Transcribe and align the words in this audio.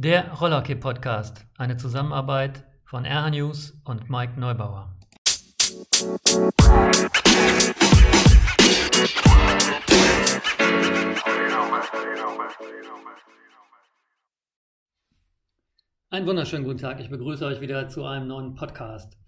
Der 0.00 0.30
Rollerkey 0.30 0.76
Podcast, 0.76 1.44
eine 1.56 1.76
Zusammenarbeit 1.76 2.62
von 2.84 3.04
RH 3.04 3.30
News 3.30 3.82
und 3.84 4.08
Mike 4.08 4.38
Neubauer. 4.38 4.96
Einen 16.10 16.26
wunderschönen 16.28 16.62
guten 16.62 16.78
Tag. 16.78 17.00
Ich 17.00 17.10
begrüße 17.10 17.44
euch 17.44 17.60
wieder 17.60 17.88
zu 17.88 18.04
einem 18.04 18.28
neuen 18.28 18.54
Podcast. 18.54 19.18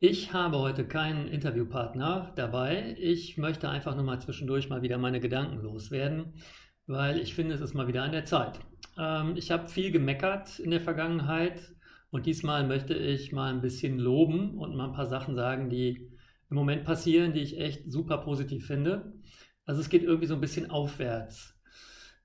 Ich 0.00 0.34
habe 0.34 0.58
heute 0.58 0.86
keinen 0.86 1.28
Interviewpartner 1.28 2.34
dabei. 2.36 2.94
Ich 2.98 3.38
möchte 3.38 3.70
einfach 3.70 3.94
nur 3.94 4.04
mal 4.04 4.20
zwischendurch 4.20 4.68
mal 4.68 4.82
wieder 4.82 4.98
meine 4.98 5.20
Gedanken 5.20 5.62
loswerden, 5.62 6.34
weil 6.86 7.18
ich 7.18 7.34
finde, 7.34 7.54
es 7.54 7.62
ist 7.62 7.72
mal 7.72 7.88
wieder 7.88 8.02
an 8.02 8.12
der 8.12 8.26
Zeit. 8.26 8.60
Ähm, 8.98 9.36
ich 9.36 9.50
habe 9.50 9.68
viel 9.68 9.90
gemeckert 9.90 10.58
in 10.58 10.70
der 10.70 10.80
Vergangenheit 10.80 11.74
und 12.10 12.26
diesmal 12.26 12.66
möchte 12.66 12.94
ich 12.94 13.32
mal 13.32 13.52
ein 13.52 13.60
bisschen 13.60 13.98
loben 13.98 14.58
und 14.58 14.76
mal 14.76 14.86
ein 14.86 14.94
paar 14.94 15.06
Sachen 15.06 15.34
sagen, 15.34 15.68
die 15.68 16.10
im 16.50 16.56
Moment 16.56 16.84
passieren, 16.84 17.32
die 17.32 17.40
ich 17.40 17.58
echt 17.58 17.90
super 17.90 18.18
positiv 18.18 18.66
finde. 18.66 19.12
Also 19.66 19.80
es 19.80 19.88
geht 19.88 20.02
irgendwie 20.02 20.26
so 20.26 20.34
ein 20.34 20.40
bisschen 20.40 20.70
aufwärts. 20.70 21.58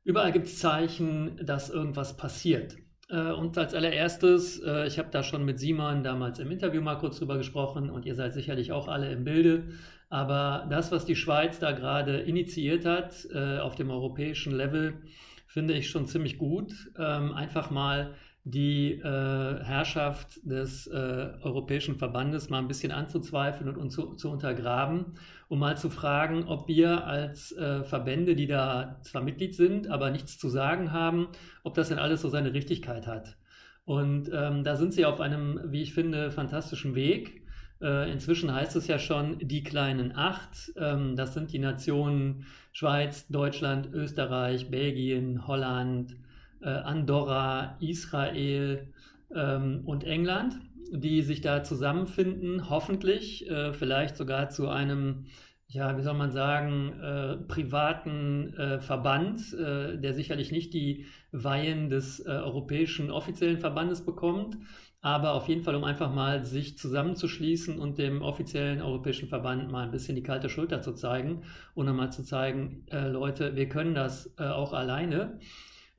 Überall 0.04 0.32
gibt 0.32 0.48
es 0.48 0.60
Zeichen, 0.60 1.40
dass 1.44 1.70
irgendwas 1.70 2.18
passiert. 2.18 2.76
Äh, 3.10 3.32
und 3.32 3.58
als 3.58 3.74
allererstes, 3.74 4.62
äh, 4.62 4.88
ich 4.88 4.99
habe 4.99 5.10
da 5.12 5.24
schon 5.24 5.46
mit 5.46 5.60
Simon 5.60 6.04
damals 6.04 6.40
im 6.40 6.52
Interview 6.52 6.82
mal 6.82 6.98
kurz 6.98 7.18
drüber 7.18 7.38
gesprochen 7.38 7.90
und 7.90 8.05
ihr 8.05 8.16
seid 8.16 8.34
sicherlich 8.34 8.72
auch 8.72 8.88
alle 8.88 9.12
im 9.12 9.24
Bilde. 9.24 9.70
Aber 10.10 10.68
das, 10.70 10.91
was 10.91 11.05
die 11.05 11.16
Schweiz 11.16 11.60
da 11.60 11.72
gerade 11.72 12.20
initiiert 12.20 12.86
hat 12.86 13.27
äh, 13.34 13.60
auf 13.60 13.76
dem 13.76 13.91
europäischen 13.91 14.54
Level, 14.54 15.02
finde 15.49 15.73
ich 15.73 15.89
schon 15.89 16.05
ziemlich 16.05 16.38
gut. 16.38 16.73
Ähm, 16.98 17.34
einfach 17.34 17.70
mal 17.70 18.16
die 18.45 19.02
Herrschaft 19.03 20.40
des 20.44 20.88
Europäischen 20.88 21.98
Verbandes 21.98 22.49
mal 22.49 22.57
ein 22.57 22.70
bisschen 22.70 22.91
anzuzweifeln 22.91 23.76
und 23.76 23.91
zu, 23.91 24.15
zu 24.15 24.32
untergraben 24.32 25.18
um 25.49 25.59
mal 25.59 25.76
zu 25.76 25.90
fragen, 25.90 26.46
ob 26.46 26.68
wir 26.68 27.05
als 27.05 27.51
äh, 27.51 27.84
Verbände, 27.84 28.35
die 28.35 28.48
da 28.48 28.99
zwar 29.01 29.24
Mitglied 29.24 29.55
sind, 29.55 29.90
aber 29.90 30.12
nichts 30.12 30.37
zu 30.37 30.48
sagen 30.48 30.93
haben, 30.93 31.27
ob 31.63 31.74
das 31.74 31.90
denn 31.90 31.98
alles 31.98 32.21
so 32.21 32.29
seine 32.29 32.54
Richtigkeit 32.54 33.07
hat. 33.07 33.35
Und 33.84 34.29
ähm, 34.31 34.63
da 34.63 34.76
sind 34.76 34.93
sie 34.93 35.05
auf 35.05 35.20
einem, 35.20 35.59
wie 35.65 35.81
ich 35.81 35.96
finde, 35.96 36.29
fantastischen 36.29 36.93
Weg. 36.93 37.48
Äh, 37.82 38.12
inzwischen 38.12 38.54
heißt 38.54 38.76
es 38.76 38.88
ja 38.88 38.99
schon 38.99 39.40
die 39.40 39.63
kleinen 39.63 40.16
acht. 40.16 40.74
Ähm, 40.77 41.16
das 41.16 41.34
sind 41.34 41.54
die 41.54 41.60
Nationen 41.60 42.46
Schweiz, 42.71 43.27
Deutschland, 43.27 43.90
Österreich, 43.94 44.70
Belgien, 44.70 45.48
Holland, 45.48 46.16
äh, 46.62 46.70
Andorra, 46.70 47.77
Israel 47.80 48.88
ähm, 49.34 49.82
und 49.86 50.04
England 50.04 50.60
die 50.91 51.21
sich 51.21 51.41
da 51.41 51.63
zusammenfinden, 51.63 52.70
hoffentlich, 52.70 53.49
äh, 53.49 53.74
vielleicht 53.74 54.18
sogar 54.18 54.49
zu 54.49 54.70
einem, 54.70 55.26
ja, 55.71 55.95
wie 55.98 56.01
soll 56.01 56.15
man 56.15 56.31
sagen, 56.31 56.99
äh, 56.99 57.37
privaten 57.48 58.55
äh, 58.55 58.79
Verband, 58.79 59.53
äh, 59.53 59.99
der 59.99 60.15
sicherlich 60.15 60.51
nicht 60.51 60.73
die 60.73 61.05
Weihen 61.31 61.89
des 61.89 62.20
äh, 62.25 62.29
europäischen 62.29 63.12
offiziellen 63.12 63.59
Verbandes 63.59 64.03
bekommt, 64.03 64.57
aber 65.01 65.34
auf 65.34 65.47
jeden 65.47 65.62
Fall, 65.62 65.75
um 65.75 65.84
einfach 65.84 66.12
mal 66.12 66.44
sich 66.44 66.75
zusammenzuschließen 66.79 67.78
und 67.78 68.00
dem 68.00 68.23
offiziellen 68.23 68.81
europäischen 68.81 69.29
Verband 69.29 69.72
mal 69.72 69.84
ein 69.84 69.91
bisschen 69.91 70.16
die 70.16 70.23
kalte 70.23 70.50
Schulter 70.50 70.81
zu 70.81 70.94
zeigen 70.94 71.44
und 71.75 71.88
einmal 71.88 72.12
zu 72.12 72.23
zeigen, 72.23 72.85
äh, 72.91 73.07
Leute, 73.07 73.56
wir 73.56 73.69
können 73.69 73.94
das 73.94 74.35
auch 74.40 74.73
alleine. 74.73 75.40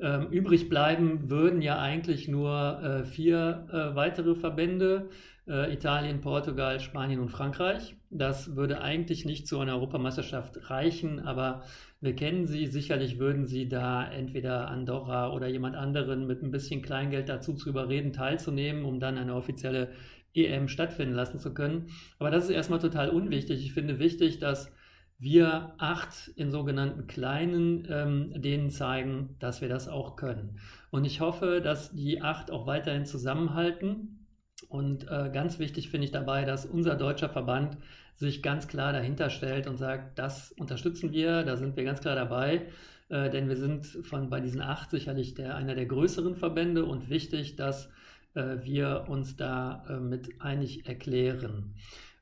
Ähm, 0.02 0.28
übrig 0.30 0.68
bleiben 0.70 1.28
würden 1.28 1.60
ja 1.60 1.78
eigentlich 1.78 2.26
nur 2.26 2.82
äh, 2.82 3.04
vier 3.04 3.66
äh, 3.70 3.94
weitere 3.94 4.34
Verbände, 4.34 5.10
äh, 5.46 5.72
Italien, 5.72 6.22
Portugal, 6.22 6.80
Spanien 6.80 7.20
und 7.20 7.28
Frankreich. 7.28 7.96
Das 8.08 8.56
würde 8.56 8.80
eigentlich 8.80 9.26
nicht 9.26 9.46
zu 9.46 9.58
einer 9.58 9.74
Europameisterschaft 9.74 10.70
reichen, 10.70 11.20
aber 11.20 11.64
wir 12.00 12.16
kennen 12.16 12.46
sie. 12.46 12.66
Sicherlich 12.66 13.18
würden 13.18 13.46
sie 13.46 13.68
da 13.68 14.10
entweder 14.10 14.68
Andorra 14.68 15.32
oder 15.32 15.48
jemand 15.48 15.76
anderen 15.76 16.26
mit 16.26 16.42
ein 16.42 16.50
bisschen 16.50 16.80
Kleingeld 16.80 17.28
dazu 17.28 17.52
zu 17.52 17.68
überreden, 17.68 18.14
teilzunehmen, 18.14 18.84
um 18.86 19.00
dann 19.00 19.18
eine 19.18 19.34
offizielle 19.34 19.88
EM 20.34 20.68
stattfinden 20.68 21.14
lassen 21.14 21.40
zu 21.40 21.52
können. 21.52 21.88
Aber 22.18 22.30
das 22.30 22.44
ist 22.44 22.50
erstmal 22.50 22.78
total 22.78 23.10
unwichtig. 23.10 23.62
Ich 23.64 23.74
finde 23.74 23.98
wichtig, 23.98 24.38
dass 24.38 24.72
wir 25.20 25.74
acht 25.76 26.28
in 26.34 26.50
sogenannten 26.50 27.06
kleinen 27.06 27.86
ähm, 27.90 28.32
denen 28.40 28.70
zeigen, 28.70 29.36
dass 29.38 29.60
wir 29.60 29.68
das 29.68 29.86
auch 29.86 30.16
können. 30.16 30.58
Und 30.90 31.04
ich 31.04 31.20
hoffe, 31.20 31.60
dass 31.60 31.92
die 31.92 32.22
acht 32.22 32.50
auch 32.50 32.66
weiterhin 32.66 33.04
zusammenhalten. 33.04 34.26
Und 34.68 35.04
äh, 35.10 35.30
ganz 35.32 35.58
wichtig 35.58 35.90
finde 35.90 36.06
ich 36.06 36.10
dabei, 36.10 36.44
dass 36.46 36.64
unser 36.64 36.96
deutscher 36.96 37.28
Verband 37.28 37.76
sich 38.16 38.42
ganz 38.42 38.66
klar 38.66 38.92
dahinter 38.92 39.28
stellt 39.28 39.66
und 39.66 39.76
sagt, 39.76 40.18
das 40.18 40.52
unterstützen 40.52 41.12
wir, 41.12 41.42
da 41.42 41.56
sind 41.56 41.76
wir 41.76 41.84
ganz 41.84 42.00
klar 42.00 42.14
dabei, 42.14 42.66
äh, 43.10 43.28
denn 43.28 43.48
wir 43.48 43.56
sind 43.56 43.86
von 43.86 44.30
bei 44.30 44.40
diesen 44.40 44.62
acht 44.62 44.90
sicherlich 44.90 45.34
der, 45.34 45.54
einer 45.54 45.74
der 45.74 45.86
größeren 45.86 46.36
Verbände 46.36 46.84
und 46.86 47.10
wichtig, 47.10 47.56
dass 47.56 47.90
äh, 48.34 48.56
wir 48.62 49.06
uns 49.08 49.36
da 49.36 49.84
äh, 49.88 50.00
mit 50.00 50.40
einig 50.40 50.86
erklären. 50.86 51.74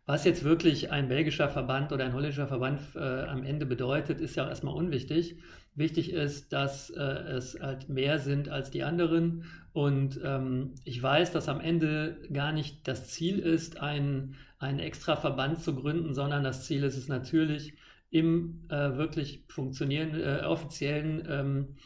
Was 0.08 0.24
jetzt 0.24 0.42
wirklich 0.42 0.90
ein 0.90 1.08
belgischer 1.08 1.50
Verband 1.50 1.92
oder 1.92 2.06
ein 2.06 2.14
holländischer 2.14 2.46
Verband 2.46 2.80
äh, 2.94 3.24
am 3.24 3.44
Ende 3.44 3.66
bedeutet, 3.66 4.22
ist 4.22 4.36
ja 4.36 4.48
erstmal 4.48 4.72
unwichtig. 4.72 5.36
Wichtig 5.74 6.14
ist, 6.14 6.54
dass 6.54 6.88
äh, 6.88 7.02
es 7.02 7.60
halt 7.60 7.90
mehr 7.90 8.18
sind 8.18 8.48
als 8.48 8.70
die 8.70 8.84
anderen. 8.84 9.44
Und 9.74 10.18
ähm, 10.24 10.72
ich 10.84 11.02
weiß, 11.02 11.32
dass 11.32 11.50
am 11.50 11.60
Ende 11.60 12.22
gar 12.32 12.52
nicht 12.52 12.88
das 12.88 13.08
Ziel 13.08 13.38
ist, 13.38 13.80
einen, 13.82 14.34
extra 14.78 15.14
Verband 15.14 15.62
zu 15.62 15.74
gründen, 15.74 16.14
sondern 16.14 16.42
das 16.42 16.64
Ziel 16.64 16.84
ist 16.84 16.96
es 16.96 17.08
natürlich, 17.08 17.74
im 18.08 18.64
äh, 18.70 18.96
wirklich 18.96 19.44
funktionierenden, 19.48 20.22
äh, 20.22 20.46
offiziellen 20.46 21.22
ähm, 21.28 21.76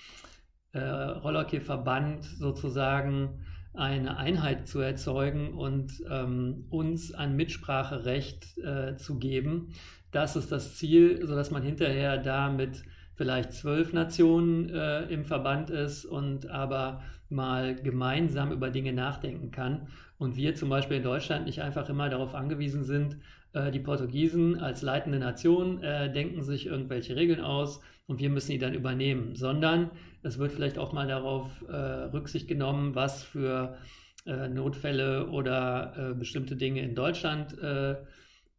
äh, 0.71 0.79
Rollerkey-Verband 0.79 2.25
sozusagen 2.25 3.45
eine 3.75 4.17
Einheit 4.17 4.69
zu 4.69 4.81
erzeugen 4.81 5.55
und 5.55 6.03
ähm, 6.11 6.67
uns 6.71 7.15
ein 7.15 7.37
Mitspracherecht 7.37 8.59
äh, 8.59 8.97
zu 8.97 9.19
geben. 9.19 9.75
Das 10.11 10.37
ist 10.37 10.53
das 10.53 10.77
Ziel, 10.77 11.27
sodass 11.27 11.51
man 11.51 11.63
hinterher 11.63 12.19
da 12.19 12.51
mit 12.51 12.83
vielleicht 13.15 13.53
zwölf 13.53 13.93
Nationen 13.93 14.69
äh, 14.71 15.05
im 15.05 15.25
Verband 15.25 15.71
ist 15.71 16.05
und 16.05 16.51
aber 16.51 17.03
mal 17.29 17.75
gemeinsam 17.77 18.53
über 18.53 18.71
Dinge 18.71 18.93
nachdenken 18.93 19.51
kann. 19.51 19.89
Und 20.19 20.37
wir 20.37 20.55
zum 20.55 20.69
Beispiel 20.69 20.99
in 20.99 21.03
Deutschland 21.03 21.47
nicht 21.47 21.63
einfach 21.63 21.89
immer 21.89 22.09
darauf 22.09 22.35
angewiesen 22.35 22.85
sind, 22.85 23.17
äh, 23.53 23.71
die 23.71 23.81
Portugiesen 23.81 24.59
als 24.61 24.83
leitende 24.83 25.19
Nation 25.19 25.83
äh, 25.83 26.13
denken 26.13 26.43
sich 26.43 26.67
irgendwelche 26.67 27.17
Regeln 27.17 27.41
aus 27.41 27.81
und 28.13 28.19
wir 28.19 28.29
müssen 28.29 28.51
die 28.51 28.59
dann 28.59 28.75
übernehmen, 28.75 29.35
sondern 29.37 29.91
es 30.23 30.39
wird 30.39 30.53
vielleicht 30.53 30.77
auch 30.77 30.93
mal 30.93 31.09
darauf 31.09 31.49
äh, 31.67 31.75
Rücksicht 31.75 32.47
genommen, 32.47 32.95
was 32.95 33.23
für 33.23 33.79
äh, 34.27 34.49
Notfälle 34.49 35.31
oder 35.31 35.95
äh, 35.97 36.15
bestimmte 36.15 36.55
Dinge 36.55 36.83
in 36.83 36.95
Deutschland 36.95 37.59
äh, 37.59 37.97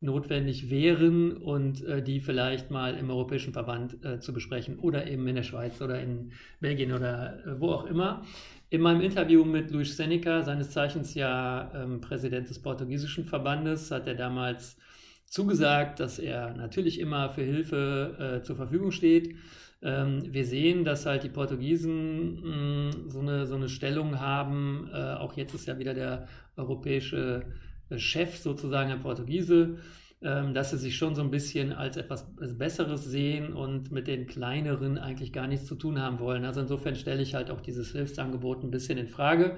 notwendig 0.02 0.72
wären 0.72 1.38
und 1.38 1.84
äh, 1.84 2.02
die 2.02 2.19
vielleicht 2.19 2.72
mal 2.72 2.96
im 2.96 3.12
Europäischen 3.12 3.53
Verband 3.53 4.03
äh, 4.03 4.19
zu 4.19 4.34
besprechen 4.34 4.80
oder 4.80 5.06
eben 5.06 5.28
in 5.28 5.36
der 5.36 5.44
Schweiz 5.44 5.80
oder 5.81 6.02
in 6.02 6.31
Belgien 6.59 6.92
oder 6.92 7.38
wo 7.59 7.69
auch 7.69 7.86
immer. 7.86 8.24
In 8.72 8.81
meinem 8.81 9.02
Interview 9.02 9.46
mit 9.46 9.69
Luis 9.69 9.96
Seneca, 9.96 10.42
seines 10.42 10.72
Zeichens 10.72 11.13
ja 11.13 11.72
ähm, 11.75 12.02
Präsident 12.02 12.50
des 12.50 12.59
portugiesischen 12.59 13.25
Verbandes, 13.25 13.92
hat 13.92 14.08
er 14.08 14.16
damals 14.16 14.78
zugesagt, 15.26 16.00
dass 16.00 16.20
er 16.20 16.54
natürlich 16.54 17.00
immer 17.00 17.30
für 17.30 17.44
Hilfe 17.44 18.42
zur 18.44 18.56
Verfügung 18.56 18.92
steht 18.92 19.36
ähm, 19.84 20.34
wir 20.34 20.46
sehen, 20.46 20.86
dass 20.86 21.06
halt 21.06 21.24
die 21.24 21.30
Portugiesen 21.30 22.42
mh, 22.42 22.56
mm, 22.56 23.10
so, 23.10 23.20
eine, 23.20 23.46
so 23.46 23.56
eine 23.56 23.68
Stellung 23.68 24.20
haben. 24.20 24.90
Äh, 24.94 25.16
auch 25.16 25.34
jetzt 25.34 25.54
ist 25.54 25.68
ja 25.68 25.78
wieder 25.78 25.94
der 25.94 26.28
europäische 26.56 27.46
äh, 27.90 27.98
Chef 27.98 28.38
sozusagen 28.38 28.90
der 28.90 28.98
Portugiese, 28.98 29.80
ähm, 30.22 30.54
dass 30.54 30.72
sie 30.72 30.78
sich 30.78 30.96
schon 30.96 31.16
so 31.16 31.22
ein 31.22 31.31
bisschen 31.31 31.74
als 31.74 31.98
etwas 31.98 32.26
Besseres 32.58 33.04
sehen 33.04 33.52
und 33.52 33.92
mit 33.92 34.08
den 34.08 34.26
kleineren 34.26 34.98
eigentlich 34.98 35.34
gar 35.34 35.48
nichts 35.48 35.66
zu 35.66 35.76
tun 35.76 36.00
haben 36.00 36.19
wollen. 36.19 36.46
Also 36.46 36.62
insofern 36.62 36.96
stelle 36.96 37.22
ich 37.22 37.36
halt 37.36 37.52
auch 37.52 37.60
dieses 37.60 37.92
Hilfsangebot 37.92 38.64
ein 38.64 38.72
bisschen 38.72 38.98
in 38.98 39.10
Frage. 39.10 39.58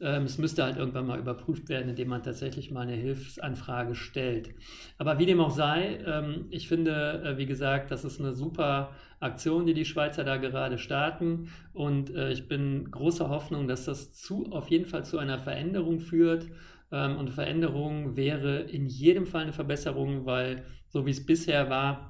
Ähm, 0.00 0.24
es 0.24 0.38
müsste 0.38 0.64
halt 0.64 0.76
irgendwann 0.76 1.06
mal 1.06 1.18
überprüft 1.18 1.68
werden, 1.68 1.90
indem 1.90 2.08
man 2.08 2.22
tatsächlich 2.22 2.70
mal 2.70 2.82
eine 2.82 2.94
Hilfsanfrage 2.94 3.94
stellt. 3.94 4.54
Aber 4.98 5.18
wie 5.18 5.26
dem 5.26 5.40
auch 5.40 5.50
sei, 5.50 5.98
ähm, 6.06 6.46
ich 6.50 6.68
finde, 6.68 7.22
äh, 7.24 7.38
wie 7.38 7.46
gesagt, 7.46 7.90
das 7.90 8.04
ist 8.04 8.20
eine 8.20 8.32
super 8.32 8.90
Aktion, 9.20 9.66
die 9.66 9.74
die 9.74 9.84
Schweizer 9.84 10.24
da 10.24 10.36
gerade 10.36 10.78
starten. 10.78 11.48
Und 11.72 12.14
äh, 12.14 12.32
ich 12.32 12.48
bin 12.48 12.90
großer 12.90 13.28
Hoffnung, 13.28 13.68
dass 13.68 13.84
das 13.84 14.12
zu, 14.12 14.50
auf 14.50 14.68
jeden 14.68 14.86
Fall 14.86 15.04
zu 15.04 15.18
einer 15.18 15.38
Veränderung 15.38 16.00
führt. 16.00 16.48
Ähm, 16.90 17.16
und 17.16 17.30
Veränderung 17.30 18.16
wäre 18.16 18.60
in 18.60 18.86
jedem 18.86 19.26
Fall 19.26 19.42
eine 19.42 19.52
Verbesserung, 19.52 20.26
weil 20.26 20.64
so 20.88 21.06
wie 21.06 21.10
es 21.10 21.24
bisher 21.24 21.70
war, 21.70 22.08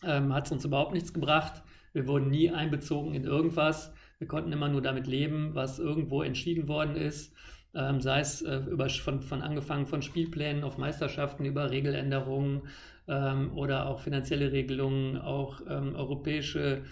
hat 0.00 0.46
es 0.46 0.52
uns 0.52 0.64
überhaupt 0.64 0.92
nichts 0.92 1.12
gebracht. 1.12 1.64
Wir 1.92 2.06
wurden 2.06 2.30
nie 2.30 2.50
einbezogen 2.50 3.14
in 3.14 3.24
irgendwas. 3.24 3.92
Wir 4.18 4.26
konnten 4.26 4.52
immer 4.52 4.68
nur 4.68 4.82
damit 4.82 5.06
leben, 5.06 5.54
was 5.54 5.78
irgendwo 5.78 6.22
entschieden 6.22 6.68
worden 6.68 6.96
ist. 6.96 7.32
Ähm, 7.74 8.00
sei 8.00 8.20
es 8.20 8.42
äh, 8.42 8.56
über, 8.70 8.88
von, 8.88 9.20
von 9.20 9.42
angefangen 9.42 9.86
von 9.86 10.02
Spielplänen 10.02 10.64
auf 10.64 10.78
Meisterschaften 10.78 11.44
über 11.44 11.70
Regeländerungen 11.70 12.62
ähm, 13.06 13.56
oder 13.56 13.86
auch 13.86 14.00
finanzielle 14.00 14.52
Regelungen, 14.52 15.18
auch 15.18 15.60
ähm, 15.68 15.94
europäische 15.94 16.82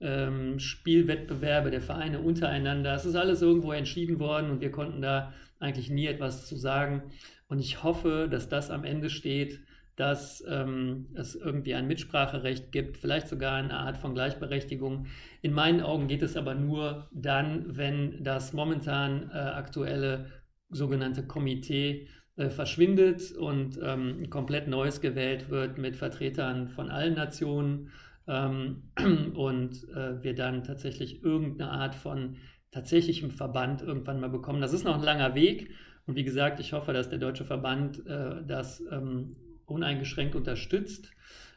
ähm, 0.00 0.58
Spielwettbewerbe 0.58 1.70
der 1.70 1.80
Vereine 1.80 2.20
untereinander. 2.20 2.94
Es 2.94 3.06
ist 3.06 3.14
alles 3.14 3.42
irgendwo 3.42 3.72
entschieden 3.72 4.18
worden 4.18 4.50
und 4.50 4.60
wir 4.60 4.70
konnten 4.70 5.00
da 5.00 5.32
eigentlich 5.60 5.88
nie 5.88 6.06
etwas 6.06 6.46
zu 6.46 6.56
sagen. 6.56 7.04
Und 7.48 7.60
ich 7.60 7.82
hoffe, 7.82 8.28
dass 8.30 8.48
das 8.48 8.70
am 8.70 8.84
Ende 8.84 9.08
steht, 9.08 9.60
dass 9.96 10.44
ähm, 10.48 11.06
es 11.14 11.34
irgendwie 11.34 11.74
ein 11.74 11.86
Mitspracherecht 11.86 12.72
gibt, 12.72 12.96
vielleicht 12.96 13.28
sogar 13.28 13.54
eine 13.54 13.74
Art 13.74 13.96
von 13.96 14.14
Gleichberechtigung. 14.14 15.06
In 15.42 15.52
meinen 15.52 15.80
Augen 15.80 16.08
geht 16.08 16.22
es 16.22 16.36
aber 16.36 16.54
nur 16.54 17.08
dann, 17.12 17.76
wenn 17.76 18.22
das 18.24 18.52
momentan 18.52 19.30
äh, 19.30 19.36
aktuelle 19.36 20.26
sogenannte 20.70 21.26
Komitee 21.26 22.08
äh, 22.36 22.50
verschwindet 22.50 23.32
und 23.32 23.78
ähm, 23.82 24.28
komplett 24.30 24.66
neues 24.66 25.00
gewählt 25.00 25.50
wird 25.50 25.78
mit 25.78 25.94
Vertretern 25.94 26.68
von 26.68 26.90
allen 26.90 27.14
Nationen 27.14 27.90
ähm, 28.26 28.90
und 29.34 29.88
äh, 29.94 30.22
wir 30.22 30.34
dann 30.34 30.64
tatsächlich 30.64 31.22
irgendeine 31.22 31.70
Art 31.70 31.94
von 31.94 32.36
tatsächlichem 32.72 33.30
Verband 33.30 33.82
irgendwann 33.82 34.18
mal 34.18 34.30
bekommen. 34.30 34.60
Das 34.60 34.72
ist 34.72 34.84
noch 34.84 34.96
ein 34.96 35.04
langer 35.04 35.36
Weg 35.36 35.70
und 36.06 36.16
wie 36.16 36.24
gesagt, 36.24 36.58
ich 36.58 36.72
hoffe, 36.72 36.92
dass 36.92 37.08
der 37.08 37.18
deutsche 37.18 37.44
Verband 37.44 38.04
äh, 38.06 38.44
das 38.46 38.82
ähm, 38.90 39.36
uneingeschränkt 39.66 40.34
unterstützt. 40.34 41.10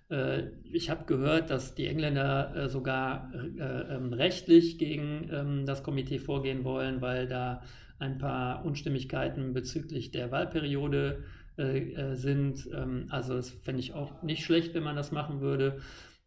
Äh, 0.10 0.44
ich 0.72 0.90
habe 0.90 1.06
gehört, 1.06 1.50
dass 1.50 1.76
die 1.76 1.88
Engländer 1.88 2.56
äh, 2.56 2.70
sogar 2.70 3.32
äh, 3.34 3.96
ähm, 3.96 4.14
rechtlich 4.14 4.78
gegen 4.78 5.30
ähm, 5.32 5.66
das 5.66 5.84
Komitee 5.84 6.20
vorgehen 6.20 6.64
wollen, 6.64 7.02
weil 7.02 7.28
da 7.28 7.62
ein 8.00 8.18
paar 8.18 8.64
Unstimmigkeiten 8.64 9.54
bezüglich 9.54 10.12
der 10.12 10.32
Wahlperiode 10.32 11.24
sind. 12.14 12.70
Ähm, 12.72 13.08
also 13.10 13.34
das 13.34 13.50
fände 13.50 13.80
ich 13.80 13.94
auch 13.94 14.22
nicht 14.22 14.46
schlecht, 14.46 14.76
wenn 14.76 14.84
man 14.84 14.96
das 14.96 15.12
machen 15.12 15.42
würde. 15.42 15.80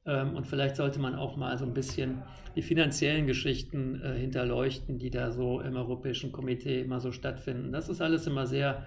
Und 0.02 0.46
vielleicht 0.46 0.76
sollte 0.76 0.98
man 0.98 1.14
auch 1.14 1.36
mal 1.36 1.56
so 1.58 1.66
ein 1.66 1.74
bisschen 1.74 2.22
die 2.56 2.62
finanziellen 2.62 3.26
Geschichten 3.26 4.02
hinterleuchten, 4.02 4.98
die 4.98 5.10
da 5.10 5.30
so 5.30 5.60
im 5.60 5.76
Europäischen 5.76 6.32
Komitee 6.32 6.80
immer 6.80 7.00
so 7.00 7.12
stattfinden. 7.12 7.70
Das 7.70 7.90
ist 7.90 8.00
alles 8.00 8.26
immer 8.26 8.46
sehr 8.46 8.86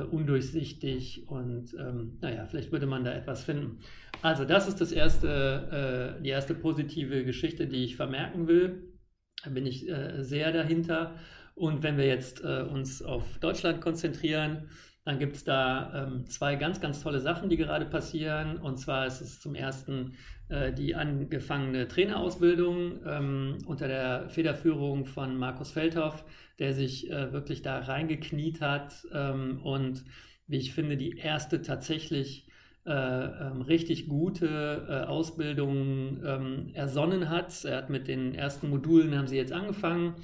undurchsichtig 0.00 1.28
und 1.28 1.74
ähm, 1.78 2.18
naja, 2.20 2.46
vielleicht 2.46 2.72
würde 2.72 2.86
man 2.86 3.04
da 3.04 3.12
etwas 3.12 3.44
finden. 3.44 3.80
Also 4.22 4.44
das 4.44 4.68
ist 4.68 4.80
das 4.80 4.92
erste, 4.92 6.16
äh, 6.18 6.22
die 6.22 6.30
erste 6.30 6.54
positive 6.54 7.24
Geschichte, 7.24 7.66
die 7.66 7.84
ich 7.84 7.96
vermerken 7.96 8.46
will. 8.46 8.92
Da 9.44 9.50
bin 9.50 9.66
ich 9.66 9.88
äh, 9.88 10.22
sehr 10.22 10.52
dahinter. 10.52 11.16
Und 11.54 11.82
wenn 11.82 11.98
wir 11.98 12.06
jetzt 12.06 12.42
äh, 12.42 12.62
uns 12.62 13.02
auf 13.02 13.38
Deutschland 13.38 13.80
konzentrieren, 13.80 14.70
dann 15.04 15.18
gibt 15.18 15.36
es 15.36 15.44
da 15.44 16.06
ähm, 16.06 16.26
zwei 16.26 16.54
ganz, 16.54 16.80
ganz 16.80 17.02
tolle 17.02 17.20
Sachen, 17.20 17.48
die 17.48 17.56
gerade 17.56 17.86
passieren. 17.86 18.58
Und 18.58 18.78
zwar 18.78 19.06
ist 19.06 19.20
es 19.20 19.40
zum 19.40 19.54
ersten 19.54 20.14
äh, 20.48 20.72
die 20.72 20.94
angefangene 20.94 21.88
Trainerausbildung 21.88 23.00
ähm, 23.04 23.58
unter 23.66 23.88
der 23.88 24.28
Federführung 24.28 25.04
von 25.04 25.36
Markus 25.36 25.72
Feldhoff, 25.72 26.24
der 26.60 26.72
sich 26.72 27.10
äh, 27.10 27.32
wirklich 27.32 27.62
da 27.62 27.80
reingekniet 27.80 28.60
hat 28.60 29.06
ähm, 29.12 29.60
und 29.62 30.04
wie 30.46 30.58
ich 30.58 30.72
finde, 30.72 30.96
die 30.96 31.16
erste 31.18 31.62
tatsächlich 31.62 32.46
äh, 32.84 32.90
ähm, 32.92 33.62
richtig 33.62 34.08
gute 34.08 34.86
äh, 34.88 35.06
Ausbildung 35.06 36.22
ähm, 36.24 36.70
ersonnen 36.74 37.28
hat. 37.28 37.64
Er 37.64 37.78
hat 37.78 37.90
mit 37.90 38.06
den 38.06 38.34
ersten 38.34 38.70
Modulen, 38.70 39.16
haben 39.16 39.28
sie 39.28 39.36
jetzt 39.36 39.52
angefangen 39.52 40.14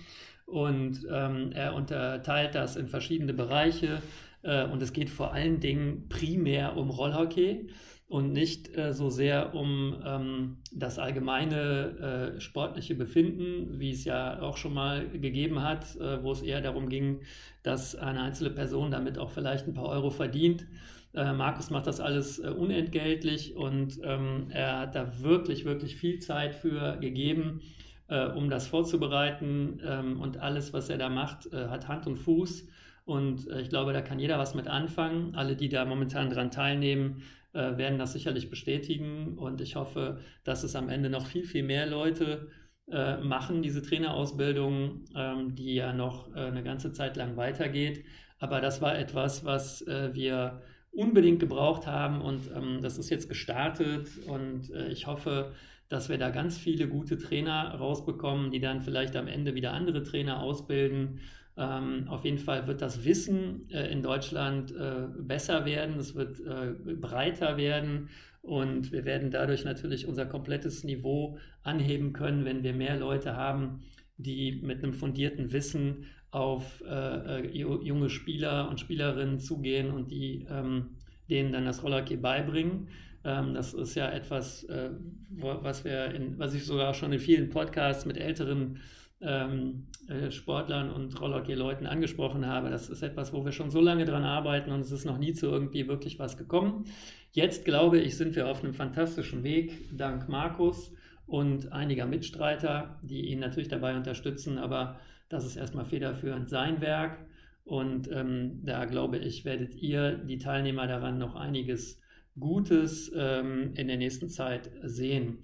und 0.49 1.07
ähm, 1.11 1.53
er 1.53 1.75
unterteilt 1.75 2.55
das 2.55 2.77
in 2.77 2.89
verschiedene 2.89 3.35
Bereiche 3.35 4.03
äh, 4.43 4.65
und 4.65 4.83
es 4.83 4.93
geht 4.93 5.11
vor 5.11 5.33
allen 5.33 5.61
Dingen 5.61 6.09
primär 6.09 6.77
um 6.77 6.91
Rollhockey 6.91 7.69
und 8.09 8.33
nicht 8.33 8.75
äh, 8.77 8.95
so 8.95 9.11
sehr 9.11 9.55
um 9.55 9.97
ähm, 10.05 10.57
das 10.73 10.99
allgemeine 10.99 12.35
äh, 12.37 12.41
sportliche 12.41 12.95
Befinden, 12.95 13.79
wie 13.79 13.91
es 13.91 14.05
ja 14.05 14.41
auch 14.41 14.57
schon 14.57 14.73
mal 14.73 15.07
gegeben 15.11 15.63
hat, 15.63 15.97
äh, 15.97 16.23
wo 16.23 16.33
es 16.33 16.41
eher 16.41 16.63
darum 16.63 16.89
ging, 16.89 17.21
dass 17.63 17.95
eine 17.95 18.23
einzelne 18.23 18.51
Person 18.51 18.91
damit 18.91 19.19
auch 19.19 19.31
vielleicht 19.31 19.67
ein 19.67 19.75
paar 19.75 19.89
Euro 19.89 20.09
verdient. 20.09 20.67
Äh, 21.15 21.35
Markus 21.35 21.69
macht 21.69 21.87
das 21.87 22.01
alles 22.01 22.39
äh, 22.39 22.49
unentgeltlich 22.49 23.55
und 23.55 23.99
ähm, 24.03 24.47
er 24.49 24.81
hat 24.81 24.95
da 24.95 25.21
wirklich, 25.21 25.67
wirklich 25.67 25.97
viel 25.97 26.21
Zeit 26.21 26.55
für 26.55 26.97
gegeben, 26.99 27.61
äh, 28.09 28.27
um 28.27 28.51
das 28.51 28.67
vorzubereiten 28.67 29.81
ähm, 29.85 30.21
und 30.21 30.39
alles, 30.39 30.73
was 30.73 30.89
er 30.91 30.99
da 30.99 31.09
macht, 31.09 31.51
hat 31.53 31.89
Hand 31.89 32.07
und 32.07 32.17
Fuß. 32.17 32.67
Und 33.05 33.47
ich 33.49 33.71
glaube, 33.71 33.95
da 33.95 34.03
kann 34.03 34.19
jeder 34.19 34.39
was 34.39 34.55
mit 34.55 34.69
anfangen. 34.69 35.35
Alle, 35.35 35.57
die 35.57 35.71
da 35.71 35.87
momentan 35.87 36.29
dran 36.29 36.51
teilnehmen, 36.51 37.23
äh, 37.55 37.77
werden 37.79 37.99
das 37.99 38.13
sicherlich 38.13 38.51
bestätigen 38.51 39.39
und 39.39 39.61
ich 39.61 39.75
hoffe, 39.75 40.21
dass 40.45 40.65
es 40.65 40.77
am 40.77 40.89
Ende 40.89 41.09
noch 41.09 41.27
viel, 41.27 41.45
viel 41.45 41.63
mehr 41.63 41.87
Leute 41.87 42.49
äh, 42.91 43.17
machen, 43.19 43.63
diese 43.63 43.83
Trainerausbildung, 43.83 45.05
ähm, 45.17 45.55
die 45.55 45.75
ja 45.75 45.93
noch 45.93 46.35
äh, 46.37 46.41
eine 46.41 46.63
ganze 46.63 46.93
Zeit 46.93 47.17
lang 47.17 47.37
weitergeht. 47.37 48.05
Aber 48.39 48.61
das 48.61 48.81
war 48.83 48.99
etwas, 48.99 49.45
was 49.45 49.83
äh, 49.87 50.15
wir 50.15 50.61
unbedingt 50.99 51.39
gebraucht 51.39 51.87
haben 51.87 52.21
und 52.21 52.51
ähm, 52.57 52.81
das 52.83 52.99
ist 52.99 53.09
jetzt 53.09 53.29
gestartet 53.29 54.09
und 54.27 54.71
äh, 54.73 54.89
ich 54.89 55.07
hoffe, 55.07 55.53
dass 55.89 56.09
wir 56.09 56.19
da 56.19 56.31
ganz 56.31 56.59
viele 56.59 56.89
gute 56.89 57.17
Trainer 57.17 57.73
rausbekommen, 57.77 58.51
die 58.51 58.59
dann 58.59 58.83
vielleicht 58.83 59.15
am 59.15 59.29
Ende 59.29 59.55
wieder 59.55 59.73
andere 59.73 60.03
Trainer 60.03 60.43
ausbilden. 60.43 61.21
Ähm, 61.57 62.09
auf 62.09 62.25
jeden 62.25 62.39
Fall 62.39 62.67
wird 62.67 62.83
das 62.83 63.05
Wissen 63.05 63.71
äh, 63.71 63.93
in 63.93 64.03
Deutschland 64.03 64.73
äh, 64.73 65.07
besser 65.21 65.65
werden, 65.65 65.99
es 65.99 66.17
wird 66.17 66.41
äh, 66.41 66.95
breiter 66.95 67.57
werden 67.57 68.09
und 68.43 68.91
wir 68.91 69.05
werden 69.05 69.31
dadurch 69.31 69.65
natürlich 69.65 70.05
unser 70.05 70.27
komplettes 70.27 70.83
Niveau 70.83 71.39
anheben 71.63 72.13
können, 72.13 72.45
wenn 72.45 72.65
wir 72.65 72.73
mehr 72.73 72.97
Leute 72.97 73.37
haben, 73.37 73.85
die 74.17 74.61
mit 74.65 74.83
einem 74.83 74.95
fundierten 74.95 75.53
Wissen 75.53 76.07
auf 76.31 76.83
äh, 76.87 77.41
äh, 77.41 77.51
junge 77.51 78.11
Spieler 78.11 78.69
und 78.69 78.81
Spielerinnen 78.81 79.39
zugehen 79.39 79.91
und 79.91 80.11
die 80.11 80.47
ähm, 80.51 80.91
denen 81.29 81.53
dann 81.53 81.65
das 81.65 81.83
Rollerkey 81.83 82.17
beibringen. 82.17 82.89
Ähm, 83.25 83.55
das 83.55 83.75
ist 83.75 83.95
ja 83.95 84.11
etwas, 84.11 84.65
äh, 84.65 84.91
was 85.31 85.85
wir 85.85 86.15
in, 86.15 86.39
was 86.39 86.55
ich 86.55 86.65
sogar 86.65 86.95
schon 86.95 87.13
in 87.13 87.19
vielen 87.19 87.51
Podcasts 87.51 88.07
mit 88.07 88.17
älteren 88.17 88.81
ähm, 89.21 89.87
äh, 90.09 90.31
Sportlern 90.31 90.91
und 90.91 91.21
Rollhockey-Leuten 91.21 91.87
angesprochen 91.87 92.47
habe. 92.47 92.71
Das 92.71 92.89
ist 92.89 93.03
etwas, 93.03 93.33
wo 93.33 93.45
wir 93.45 93.53
schon 93.53 93.71
so 93.71 93.81
lange 93.81 94.05
dran 94.05 94.23
arbeiten 94.23 94.71
und 94.71 94.81
es 94.81 94.93
ist 94.93 95.05
noch 95.05 95.19
nie 95.19 95.33
zu 95.33 95.47
irgendwie 95.47 95.89
wirklich 95.89 96.19
was 96.19 96.37
gekommen. 96.37 96.85
Jetzt 97.33 97.65
glaube 97.65 97.99
ich, 97.99 98.17
sind 98.17 98.37
wir 98.37 98.49
auf 98.49 98.63
einem 98.63 98.75
fantastischen 98.75 99.43
Weg, 99.43 99.97
dank 99.97 100.29
Markus 100.29 100.93
und 101.29 101.73
einiger 101.73 102.07
Mitstreiter, 102.07 102.99
die 103.03 103.27
ihn 103.27 103.39
natürlich 103.39 103.69
dabei 103.69 103.95
unterstützen, 103.95 104.59
aber 104.59 104.99
das 105.29 105.45
ist 105.45 105.57
erstmal 105.57 105.85
federführend 105.85 106.49
sein 106.49 106.81
Werk. 106.81 107.19
Und 107.65 108.11
ähm, 108.11 108.65
da 108.65 108.87
glaube 108.87 109.19
ich, 109.19 109.45
werdet 109.45 109.75
ihr, 109.75 110.17
die 110.17 110.39
Teilnehmer 110.39 110.87
daran, 110.87 111.19
noch 111.19 111.35
einiges 111.35 112.01
Gutes 112.41 113.13
ähm, 113.15 113.75
in 113.75 113.89
der 113.89 113.99
nächsten 113.99 114.31
Zeit 114.31 114.71
sehen. 114.83 115.41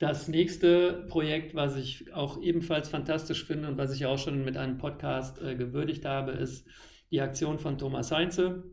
Das 0.00 0.26
nächste 0.26 1.06
Projekt, 1.08 1.54
was 1.54 1.76
ich 1.76 2.12
auch 2.12 2.42
ebenfalls 2.42 2.88
fantastisch 2.88 3.44
finde 3.44 3.68
und 3.68 3.78
was 3.78 3.94
ich 3.94 4.06
auch 4.06 4.18
schon 4.18 4.44
mit 4.44 4.56
einem 4.56 4.78
Podcast 4.78 5.40
äh, 5.40 5.54
gewürdigt 5.54 6.04
habe, 6.04 6.32
ist 6.32 6.66
die 7.12 7.20
Aktion 7.20 7.60
von 7.60 7.78
Thomas 7.78 8.10
Heinze 8.10 8.64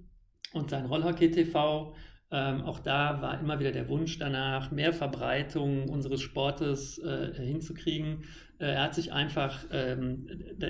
und 0.54 0.72
sein 0.72 0.88
Rollhockey 0.88 1.30
TV. 1.30 1.94
Ähm, 2.32 2.62
auch 2.64 2.80
da 2.80 3.22
war 3.22 3.40
immer 3.40 3.60
wieder 3.60 3.72
der 3.72 3.90
Wunsch 3.90 4.18
danach, 4.18 4.72
mehr 4.72 4.94
Verbreitung 4.94 5.90
unseres 5.90 6.22
Sportes 6.22 6.98
äh, 7.00 7.34
hinzukriegen. 7.34 8.24
Äh, 8.60 8.68
er 8.68 8.84
hat 8.84 8.96
sich 8.96 9.12
einfach 9.12 9.66
ähm, 9.72 10.28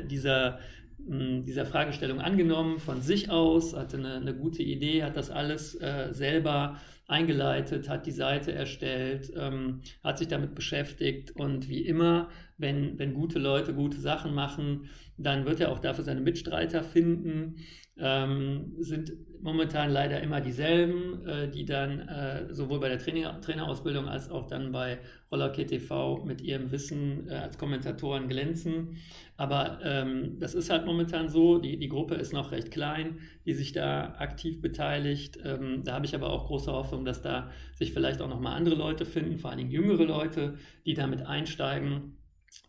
dieser, 0.10 0.60
dieser 0.98 1.66
Fragestellung 1.66 2.20
angenommen 2.20 2.80
von 2.80 3.02
sich 3.02 3.30
aus, 3.30 3.76
hatte 3.76 3.98
eine, 3.98 4.16
eine 4.16 4.36
gute 4.36 4.64
Idee, 4.64 5.04
hat 5.04 5.18
das 5.18 5.30
alles 5.30 5.76
äh, 5.76 6.10
selber 6.12 6.78
eingeleitet, 7.08 7.90
hat 7.90 8.06
die 8.06 8.12
Seite 8.12 8.54
erstellt, 8.54 9.32
ähm, 9.36 9.82
hat 10.04 10.18
sich 10.18 10.30
damit 10.30 10.56
beschäftigt 10.56 11.32
und 11.36 11.68
wie 11.68 11.86
immer, 11.86 12.30
wenn, 12.62 12.98
wenn 13.00 13.14
gute 13.14 13.40
Leute 13.40 13.74
gute 13.74 14.00
Sachen 14.00 14.34
machen, 14.34 14.90
dann 15.18 15.46
wird 15.46 15.60
er 15.60 15.72
auch 15.72 15.80
dafür 15.80 16.04
seine 16.04 16.22
Mitstreiter 16.22 16.84
finden. 16.84 17.58
Ähm, 17.98 18.74
sind 18.80 19.12
momentan 19.42 19.92
leider 19.92 20.22
immer 20.22 20.40
dieselben, 20.40 21.26
äh, 21.28 21.50
die 21.50 21.66
dann 21.66 22.00
äh, 22.08 22.54
sowohl 22.54 22.80
bei 22.80 22.90
der 22.90 23.00
Trainer, 23.00 23.42
Trainerausbildung 23.42 24.08
als 24.08 24.30
auch 24.30 24.48
dann 24.48 24.72
bei 24.72 25.00
Rollerkey 25.32 25.66
TV 25.66 26.24
mit 26.24 26.42
ihrem 26.42 26.72
Wissen 26.72 27.28
äh, 27.28 27.34
als 27.34 27.58
Kommentatoren 27.58 28.28
glänzen. 28.28 28.98
Aber 29.38 29.80
ähm, 29.84 30.38
das 30.40 30.54
ist 30.54 30.70
halt 30.70 30.86
momentan 30.86 31.30
so, 31.30 31.58
die, 31.58 31.78
die 31.78 31.90
Gruppe 31.90 32.16
ist 32.16 32.34
noch 32.34 32.52
recht 32.52 32.72
klein, 32.72 33.20
die 33.46 33.54
sich 33.54 33.72
da 33.72 34.14
aktiv 34.18 34.62
beteiligt. 34.62 35.40
Ähm, 35.44 35.84
da 35.84 35.94
habe 35.94 36.06
ich 36.06 36.16
aber 36.16 36.30
auch 36.30 36.48
große 36.48 36.72
Hoffnung, 36.72 37.06
dass 37.06 37.22
da 37.22 37.50
sich 37.76 37.94
vielleicht 37.94 38.22
auch 38.22 38.30
nochmal 38.30 38.56
andere 38.56 38.76
Leute 38.76 39.06
finden, 39.06 39.38
vor 39.38 39.50
allen 39.50 39.60
Dingen 39.60 39.72
jüngere 39.72 40.06
Leute, 40.06 40.56
die 40.86 40.94
damit 40.94 41.26
einsteigen 41.26 42.18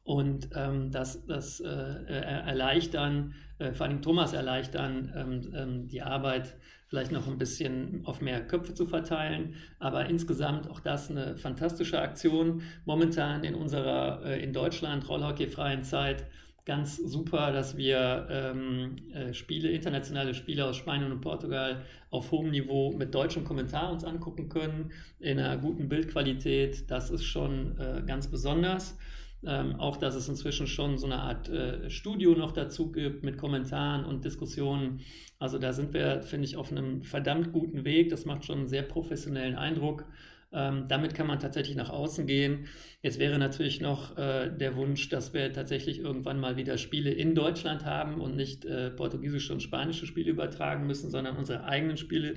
und 0.04 0.50
ähm, 0.54 0.90
das, 0.90 1.24
das 1.26 1.60
äh, 1.60 1.68
erleichtern, 1.68 3.34
äh, 3.58 3.72
vor 3.72 3.86
allem 3.86 4.02
Thomas 4.02 4.32
erleichtern, 4.32 5.12
ähm, 5.14 5.52
ähm, 5.54 5.88
die 5.88 6.02
Arbeit 6.02 6.56
vielleicht 6.88 7.12
noch 7.12 7.26
ein 7.26 7.38
bisschen 7.38 8.02
auf 8.04 8.20
mehr 8.20 8.46
Köpfe 8.46 8.74
zu 8.74 8.86
verteilen. 8.86 9.54
Aber 9.78 10.06
insgesamt 10.06 10.68
auch 10.68 10.80
das 10.80 11.10
eine 11.10 11.36
fantastische 11.36 12.00
Aktion. 12.00 12.62
Momentan 12.84 13.44
in 13.44 13.54
unserer 13.54 14.24
äh, 14.24 14.42
in 14.42 14.52
Deutschland 14.52 15.08
rollhockeyfreien 15.08 15.84
Zeit 15.84 16.26
ganz 16.64 16.96
super, 16.96 17.50
dass 17.50 17.76
wir 17.76 18.26
ähm, 18.30 18.96
äh, 19.14 19.32
Spiele, 19.32 19.70
internationale 19.70 20.34
Spiele 20.34 20.66
aus 20.66 20.76
Spanien 20.76 21.10
und 21.10 21.20
Portugal 21.20 21.84
auf 22.10 22.30
hohem 22.30 22.50
Niveau 22.50 22.92
mit 22.92 23.14
deutschem 23.14 23.44
Kommentar 23.44 23.90
uns 23.90 24.04
angucken 24.04 24.48
können, 24.48 24.92
in 25.18 25.38
einer 25.38 25.56
guten 25.56 25.88
Bildqualität. 25.88 26.90
Das 26.90 27.10
ist 27.10 27.24
schon 27.24 27.78
äh, 27.78 28.02
ganz 28.06 28.28
besonders. 28.28 28.96
Ähm, 29.44 29.76
auch, 29.76 29.96
dass 29.96 30.14
es 30.14 30.28
inzwischen 30.28 30.68
schon 30.68 30.98
so 30.98 31.06
eine 31.06 31.18
Art 31.18 31.48
äh, 31.48 31.90
Studio 31.90 32.32
noch 32.34 32.52
dazu 32.52 32.92
gibt 32.92 33.24
mit 33.24 33.38
Kommentaren 33.38 34.04
und 34.04 34.24
Diskussionen. 34.24 35.00
Also 35.38 35.58
da 35.58 35.72
sind 35.72 35.92
wir, 35.94 36.22
finde 36.22 36.44
ich, 36.44 36.56
auf 36.56 36.70
einem 36.70 37.02
verdammt 37.02 37.52
guten 37.52 37.84
Weg. 37.84 38.10
Das 38.10 38.24
macht 38.24 38.44
schon 38.44 38.58
einen 38.58 38.68
sehr 38.68 38.82
professionellen 38.82 39.56
Eindruck. 39.56 40.04
Ähm, 40.52 40.84
damit 40.86 41.14
kann 41.14 41.26
man 41.26 41.40
tatsächlich 41.40 41.76
nach 41.76 41.90
außen 41.90 42.26
gehen. 42.26 42.66
Jetzt 43.00 43.18
wäre 43.18 43.38
natürlich 43.38 43.80
noch 43.80 44.16
äh, 44.18 44.50
der 44.50 44.76
Wunsch, 44.76 45.08
dass 45.08 45.32
wir 45.32 45.52
tatsächlich 45.52 45.98
irgendwann 45.98 46.38
mal 46.38 46.56
wieder 46.56 46.76
Spiele 46.78 47.10
in 47.10 47.34
Deutschland 47.34 47.84
haben 47.84 48.20
und 48.20 48.36
nicht 48.36 48.64
äh, 48.64 48.90
portugiesische 48.90 49.52
und 49.52 49.62
spanische 49.62 50.06
Spiele 50.06 50.30
übertragen 50.30 50.86
müssen, 50.86 51.10
sondern 51.10 51.36
unsere 51.36 51.64
eigenen 51.64 51.96
Spiele 51.96 52.34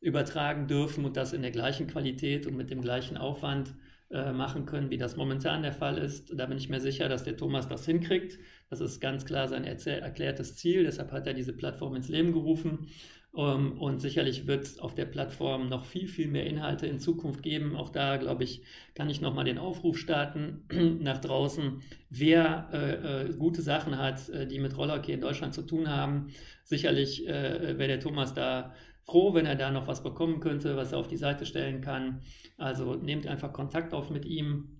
übertragen 0.00 0.68
dürfen 0.68 1.04
und 1.04 1.16
das 1.16 1.32
in 1.32 1.42
der 1.42 1.50
gleichen 1.50 1.88
Qualität 1.88 2.46
und 2.46 2.56
mit 2.56 2.70
dem 2.70 2.80
gleichen 2.80 3.16
Aufwand 3.16 3.74
äh, 4.10 4.32
machen 4.32 4.64
können, 4.64 4.90
wie 4.90 4.96
das 4.96 5.16
momentan 5.16 5.62
der 5.62 5.72
Fall 5.72 5.98
ist. 5.98 6.32
Da 6.34 6.46
bin 6.46 6.56
ich 6.56 6.68
mir 6.68 6.80
sicher, 6.80 7.08
dass 7.08 7.24
der 7.24 7.36
Thomas 7.36 7.68
das 7.68 7.84
hinkriegt. 7.84 8.38
Das 8.70 8.80
ist 8.80 9.00
ganz 9.00 9.26
klar 9.26 9.48
sein 9.48 9.64
erklärtes 9.64 10.56
Ziel. 10.56 10.84
Deshalb 10.84 11.12
hat 11.12 11.26
er 11.26 11.34
diese 11.34 11.52
Plattform 11.52 11.94
ins 11.94 12.08
Leben 12.08 12.32
gerufen. 12.32 12.88
Um, 13.30 13.44
ähm, 13.44 13.78
und 13.78 14.00
sicherlich 14.00 14.46
wird 14.46 14.64
es 14.64 14.78
auf 14.78 14.94
der 14.94 15.04
Plattform 15.04 15.68
noch 15.68 15.84
viel, 15.84 16.08
viel 16.08 16.28
mehr 16.28 16.46
Inhalte 16.46 16.86
in 16.86 16.98
Zukunft 16.98 17.42
geben. 17.42 17.76
Auch 17.76 17.90
da, 17.90 18.16
glaube 18.16 18.44
ich, 18.44 18.62
kann 18.94 19.10
ich 19.10 19.20
nochmal 19.20 19.44
den 19.44 19.58
Aufruf 19.58 19.98
starten 19.98 20.64
nach 21.02 21.18
draußen. 21.18 21.82
Wer 22.08 22.68
äh, 22.72 23.26
äh, 23.26 23.34
gute 23.36 23.60
Sachen 23.60 23.98
hat, 23.98 24.30
äh, 24.30 24.46
die 24.46 24.58
mit 24.58 24.76
Rollerkey 24.76 25.12
in 25.12 25.20
Deutschland 25.20 25.52
zu 25.52 25.62
tun 25.62 25.90
haben, 25.90 26.28
sicherlich 26.64 27.28
äh, 27.28 27.78
wäre 27.78 27.88
der 27.88 28.00
Thomas 28.00 28.32
da 28.32 28.74
froh, 29.08 29.32
wenn 29.32 29.46
er 29.46 29.56
da 29.56 29.70
noch 29.70 29.86
was 29.86 30.02
bekommen 30.02 30.40
könnte, 30.40 30.76
was 30.76 30.92
er 30.92 30.98
auf 30.98 31.08
die 31.08 31.16
Seite 31.16 31.46
stellen 31.46 31.80
kann. 31.80 32.20
Also 32.58 32.94
nehmt 32.94 33.26
einfach 33.26 33.52
Kontakt 33.52 33.94
auf 33.94 34.10
mit 34.10 34.26
ihm 34.26 34.78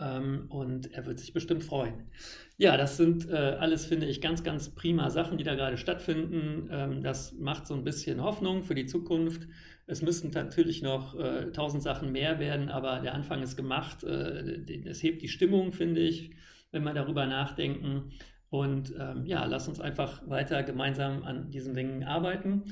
ähm, 0.00 0.46
und 0.48 0.92
er 0.92 1.04
wird 1.04 1.18
sich 1.18 1.34
bestimmt 1.34 1.62
freuen. 1.62 2.10
Ja, 2.56 2.78
das 2.78 2.96
sind 2.96 3.28
äh, 3.28 3.34
alles, 3.34 3.84
finde 3.84 4.06
ich, 4.06 4.22
ganz, 4.22 4.42
ganz 4.42 4.74
prima 4.74 5.10
Sachen, 5.10 5.36
die 5.36 5.44
da 5.44 5.54
gerade 5.54 5.76
stattfinden. 5.76 6.68
Ähm, 6.72 7.02
das 7.02 7.32
macht 7.34 7.66
so 7.66 7.74
ein 7.74 7.84
bisschen 7.84 8.22
Hoffnung 8.22 8.62
für 8.62 8.74
die 8.74 8.86
Zukunft. 8.86 9.46
Es 9.86 10.00
müssten 10.00 10.30
natürlich 10.30 10.82
noch 10.82 11.18
äh, 11.18 11.52
tausend 11.52 11.82
Sachen 11.82 12.10
mehr 12.10 12.38
werden, 12.38 12.70
aber 12.70 13.00
der 13.00 13.14
Anfang 13.14 13.42
ist 13.42 13.56
gemacht. 13.56 14.02
Äh, 14.02 14.62
es 14.86 15.02
hebt 15.02 15.20
die 15.20 15.28
Stimmung, 15.28 15.72
finde 15.72 16.00
ich, 16.00 16.30
wenn 16.70 16.84
wir 16.84 16.94
darüber 16.94 17.26
nachdenken. 17.26 18.12
Und 18.48 18.94
ähm, 18.98 19.26
ja, 19.26 19.44
lass 19.44 19.68
uns 19.68 19.78
einfach 19.78 20.26
weiter 20.26 20.62
gemeinsam 20.62 21.22
an 21.22 21.50
diesen 21.50 21.74
Dingen 21.74 22.02
arbeiten. 22.04 22.64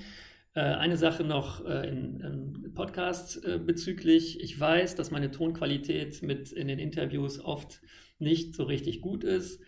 Äh, 0.56 0.60
eine 0.60 0.96
Sache 0.96 1.22
noch 1.22 1.66
äh, 1.66 1.86
im 1.90 2.72
Podcast 2.74 3.44
äh, 3.44 3.58
bezüglich. 3.58 4.40
Ich 4.40 4.58
weiß, 4.58 4.94
dass 4.94 5.10
meine 5.10 5.30
Tonqualität 5.30 6.22
mit 6.22 6.50
in 6.50 6.68
den 6.68 6.78
Interviews 6.78 7.44
oft 7.44 7.82
nicht 8.18 8.54
so 8.54 8.64
richtig 8.64 9.02
gut 9.02 9.22
ist. 9.22 9.60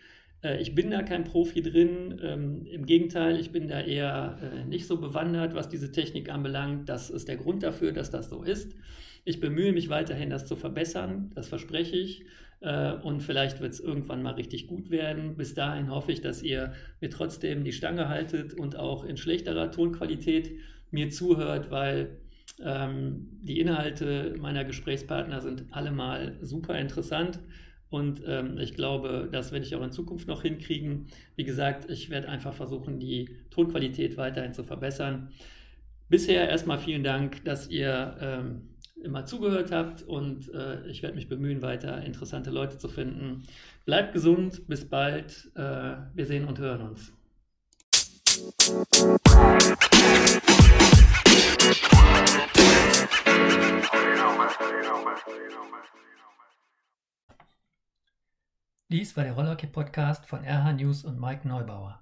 Ich 0.61 0.73
bin 0.73 0.89
da 0.89 1.03
kein 1.03 1.25
Profi 1.25 1.61
drin. 1.61 2.17
Ähm, 2.23 2.65
Im 2.65 2.85
Gegenteil, 2.85 3.37
ich 3.37 3.51
bin 3.51 3.67
da 3.67 3.81
eher 3.81 4.39
nicht 4.69 4.87
so 4.87 4.95
bewandert, 4.95 5.53
was 5.53 5.67
diese 5.67 5.91
Technik 5.91 6.31
anbelangt. 6.31 6.87
Das 6.87 7.09
ist 7.09 7.27
der 7.27 7.35
Grund 7.35 7.61
dafür, 7.61 7.91
dass 7.91 8.09
das 8.09 8.29
so 8.29 8.41
ist. 8.41 8.73
Ich 9.25 9.41
bemühe 9.41 9.73
mich 9.73 9.89
weiterhin, 9.89 10.29
das 10.29 10.45
zu 10.45 10.55
verbessern. 10.55 11.29
Das 11.35 11.49
verspreche 11.49 11.97
ich. 11.97 12.23
Und 13.03 13.21
vielleicht 13.21 13.59
wird 13.59 13.73
es 13.73 13.81
irgendwann 13.81 14.23
mal 14.23 14.35
richtig 14.35 14.67
gut 14.67 14.91
werden. 14.91 15.35
Bis 15.35 15.55
dahin 15.55 15.91
hoffe 15.91 16.13
ich, 16.13 16.21
dass 16.21 16.41
ihr 16.41 16.71
mir 17.01 17.09
trotzdem 17.09 17.65
die 17.65 17.73
Stange 17.73 18.07
haltet 18.07 18.53
und 18.53 18.77
auch 18.77 19.03
in 19.03 19.17
schlechterer 19.17 19.71
Tonqualität 19.71 20.51
mir 20.91 21.09
zuhört, 21.09 21.71
weil 21.71 22.17
ähm, 22.63 23.29
die 23.41 23.59
Inhalte 23.59 24.35
meiner 24.39 24.65
Gesprächspartner 24.65 25.41
sind 25.41 25.65
allemal 25.71 26.37
super 26.41 26.77
interessant. 26.77 27.39
Und 27.89 28.21
ähm, 28.27 28.57
ich 28.59 28.75
glaube, 28.75 29.29
das 29.31 29.51
werde 29.51 29.65
ich 29.65 29.75
auch 29.75 29.83
in 29.83 29.91
Zukunft 29.91 30.27
noch 30.27 30.43
hinkriegen. 30.43 31.07
Wie 31.35 31.43
gesagt, 31.43 31.89
ich 31.89 32.09
werde 32.09 32.29
einfach 32.29 32.53
versuchen, 32.53 32.99
die 32.99 33.29
Tonqualität 33.49 34.15
weiterhin 34.17 34.53
zu 34.53 34.63
verbessern. 34.63 35.29
Bisher 36.07 36.49
erstmal 36.49 36.77
vielen 36.77 37.03
Dank, 37.03 37.43
dass 37.45 37.67
ihr 37.69 38.17
ähm, 38.21 38.69
immer 39.03 39.25
zugehört 39.25 39.71
habt 39.71 40.03
und 40.03 40.53
äh, 40.53 40.85
ich 40.87 41.01
werde 41.01 41.15
mich 41.15 41.29
bemühen, 41.29 41.61
weiter 41.61 42.03
interessante 42.03 42.51
Leute 42.51 42.77
zu 42.77 42.89
finden. 42.89 43.43
Bleibt 43.85 44.13
gesund, 44.13 44.67
bis 44.67 44.85
bald. 44.85 45.51
Äh, 45.55 45.95
wir 46.13 46.25
sehen 46.25 46.45
und 46.45 46.59
hören 46.59 46.81
uns. 46.81 47.13
Dies 58.91 59.15
war 59.15 59.23
der 59.23 59.33
Rollerkey-Podcast 59.33 60.25
von 60.25 60.43
RH 60.43 60.73
News 60.73 61.03
und 61.03 61.19
Mike 61.19 61.47
Neubauer. 61.47 62.01